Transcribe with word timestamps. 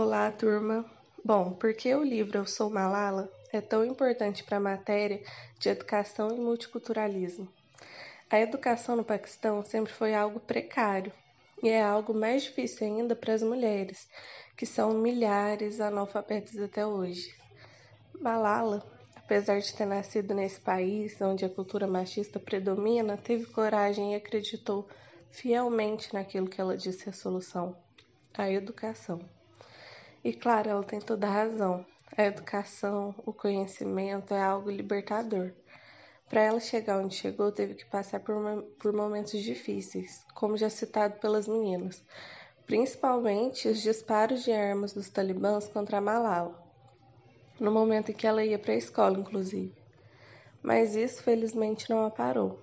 Olá, 0.00 0.30
turma. 0.30 0.84
Bom, 1.24 1.54
por 1.54 1.74
que 1.74 1.92
o 1.92 2.04
livro 2.04 2.38
Eu 2.38 2.46
Sou 2.46 2.70
Malala 2.70 3.28
é 3.52 3.60
tão 3.60 3.84
importante 3.84 4.44
para 4.44 4.58
a 4.58 4.60
matéria 4.60 5.20
de 5.58 5.68
educação 5.68 6.28
e 6.28 6.38
multiculturalismo? 6.38 7.48
A 8.30 8.38
educação 8.38 8.94
no 8.94 9.02
Paquistão 9.02 9.60
sempre 9.64 9.92
foi 9.92 10.14
algo 10.14 10.38
precário 10.38 11.12
e 11.60 11.68
é 11.68 11.82
algo 11.82 12.14
mais 12.14 12.44
difícil 12.44 12.86
ainda 12.86 13.16
para 13.16 13.34
as 13.34 13.42
mulheres, 13.42 14.08
que 14.56 14.64
são 14.64 14.94
milhares 14.94 15.80
analfabetas 15.80 16.56
até 16.60 16.86
hoje. 16.86 17.34
Malala, 18.20 18.88
apesar 19.16 19.58
de 19.58 19.74
ter 19.74 19.84
nascido 19.84 20.32
nesse 20.32 20.60
país 20.60 21.20
onde 21.20 21.44
a 21.44 21.50
cultura 21.50 21.88
machista 21.88 22.38
predomina, 22.38 23.16
teve 23.16 23.46
coragem 23.46 24.12
e 24.12 24.16
acreditou 24.16 24.88
fielmente 25.28 26.14
naquilo 26.14 26.48
que 26.48 26.60
ela 26.60 26.76
disse 26.76 27.08
a 27.08 27.12
solução: 27.12 27.76
a 28.32 28.48
educação. 28.48 29.18
E 30.24 30.32
claro, 30.32 30.68
ela 30.68 30.82
tem 30.82 31.00
toda 31.00 31.28
a 31.28 31.30
razão. 31.30 31.86
A 32.16 32.24
educação, 32.24 33.14
o 33.24 33.32
conhecimento 33.32 34.34
é 34.34 34.42
algo 34.42 34.68
libertador. 34.68 35.52
Para 36.28 36.42
ela 36.42 36.58
chegar 36.58 36.98
onde 36.98 37.14
chegou, 37.14 37.52
teve 37.52 37.74
que 37.74 37.86
passar 37.86 38.18
por, 38.20 38.34
por 38.80 38.92
momentos 38.92 39.40
difíceis, 39.40 40.26
como 40.34 40.56
já 40.56 40.68
citado 40.68 41.20
pelas 41.20 41.46
meninas, 41.46 42.02
principalmente 42.66 43.68
os 43.68 43.80
disparos 43.80 44.42
de 44.42 44.50
armas 44.50 44.92
dos 44.92 45.08
talibãs 45.08 45.68
contra 45.68 46.00
Malala, 46.00 46.60
no 47.60 47.70
momento 47.70 48.10
em 48.10 48.14
que 48.14 48.26
ela 48.26 48.44
ia 48.44 48.58
para 48.58 48.72
a 48.72 48.76
escola, 48.76 49.18
inclusive. 49.18 49.72
Mas 50.60 50.96
isso, 50.96 51.22
felizmente, 51.22 51.88
não 51.88 52.04
a 52.04 52.10
parou. 52.10 52.58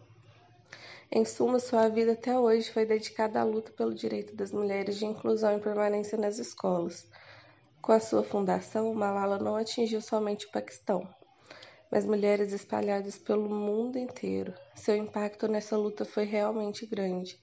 Em 1.09 1.23
suma, 1.23 1.59
sua 1.59 1.87
vida 1.87 2.11
até 2.11 2.37
hoje 2.37 2.69
foi 2.69 2.85
dedicada 2.85 3.39
à 3.39 3.43
luta 3.43 3.71
pelo 3.71 3.95
direito 3.95 4.35
das 4.35 4.51
mulheres 4.51 4.97
de 4.97 5.05
inclusão 5.05 5.57
e 5.57 5.61
permanência 5.61 6.17
nas 6.17 6.37
escolas 6.37 7.07
com 7.85 7.91
a 7.91 7.99
sua 7.99 8.23
fundação, 8.23 8.95
Malala 8.95 9.37
não 9.37 9.55
atingiu 9.55 10.01
somente 10.01 10.47
o 10.47 10.51
Paquistão, 10.51 11.07
mas 11.91 12.03
mulheres 12.03 12.51
espalhadas 12.51 13.15
pelo 13.15 13.47
mundo 13.47 13.99
inteiro. 13.99 14.55
Seu 14.73 14.95
impacto 14.95 15.47
nessa 15.47 15.77
luta 15.77 16.03
foi 16.03 16.23
realmente 16.23 16.83
grande. 16.87 17.39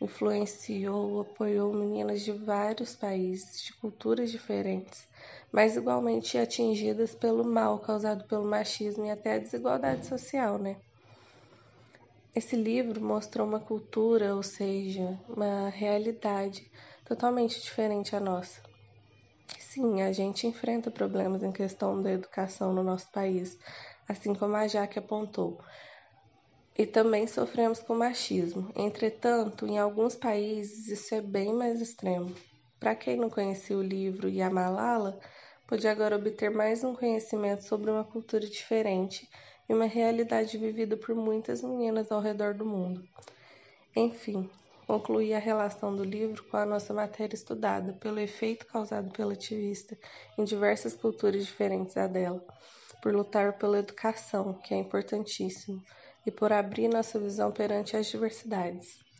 Influenciou, 0.00 1.22
apoiou 1.22 1.74
meninas 1.74 2.20
de 2.20 2.30
vários 2.30 2.94
países, 2.94 3.60
de 3.60 3.72
culturas 3.74 4.30
diferentes, 4.30 5.08
mas 5.50 5.74
igualmente 5.74 6.38
atingidas 6.38 7.12
pelo 7.12 7.44
mal 7.44 7.80
causado 7.80 8.22
pelo 8.28 8.44
machismo 8.44 9.04
e 9.04 9.10
até 9.10 9.34
a 9.34 9.38
desigualdade 9.38 10.06
social, 10.06 10.58
né? 10.58 10.76
Esse 12.32 12.54
livro 12.54 13.00
mostrou 13.00 13.44
uma 13.44 13.58
cultura, 13.58 14.36
ou 14.36 14.44
seja, 14.44 15.18
uma 15.28 15.68
realidade 15.70 16.70
totalmente 17.04 17.60
diferente 17.60 18.14
à 18.14 18.20
nossa. 18.20 18.71
Sim, 19.72 20.02
a 20.02 20.12
gente 20.12 20.46
enfrenta 20.46 20.90
problemas 20.90 21.42
em 21.42 21.50
questão 21.50 22.02
da 22.02 22.12
educação 22.12 22.74
no 22.74 22.82
nosso 22.82 23.10
país, 23.10 23.58
assim 24.06 24.34
como 24.34 24.54
a 24.54 24.68
Jaque 24.68 24.98
apontou. 24.98 25.58
E 26.76 26.84
também 26.84 27.26
sofremos 27.26 27.80
com 27.80 27.94
machismo. 27.94 28.70
Entretanto, 28.76 29.66
em 29.66 29.78
alguns 29.78 30.14
países 30.14 30.88
isso 30.88 31.14
é 31.14 31.22
bem 31.22 31.54
mais 31.54 31.80
extremo. 31.80 32.34
Para 32.78 32.94
quem 32.94 33.16
não 33.16 33.30
conhecia 33.30 33.74
o 33.74 33.82
livro 33.82 34.28
e 34.28 34.42
a 34.42 34.50
Malala, 34.50 35.18
pode 35.66 35.88
agora 35.88 36.16
obter 36.16 36.50
mais 36.50 36.84
um 36.84 36.94
conhecimento 36.94 37.64
sobre 37.64 37.90
uma 37.90 38.04
cultura 38.04 38.46
diferente 38.46 39.26
e 39.66 39.72
uma 39.72 39.86
realidade 39.86 40.58
vivida 40.58 40.98
por 40.98 41.14
muitas 41.14 41.62
meninas 41.62 42.12
ao 42.12 42.20
redor 42.20 42.52
do 42.52 42.66
mundo. 42.66 43.02
Enfim, 43.96 44.50
concluir 44.86 45.34
a 45.34 45.38
relação 45.38 45.94
do 45.94 46.04
livro 46.04 46.44
com 46.44 46.56
a 46.56 46.66
nossa 46.66 46.92
matéria 46.92 47.34
estudada, 47.34 47.92
pelo 47.94 48.18
efeito 48.18 48.66
causado 48.66 49.10
pelo 49.12 49.32
ativista 49.32 49.96
em 50.36 50.44
diversas 50.44 50.94
culturas 50.94 51.44
diferentes 51.44 51.94
da 51.94 52.06
dela, 52.06 52.44
por 53.02 53.14
lutar 53.14 53.58
pela 53.58 53.78
educação, 53.78 54.54
que 54.54 54.74
é 54.74 54.78
importantíssimo, 54.78 55.82
e 56.26 56.30
por 56.30 56.52
abrir 56.52 56.88
nossa 56.88 57.18
visão 57.18 57.50
perante 57.50 57.96
as 57.96 58.06
diversidades. 58.06 59.11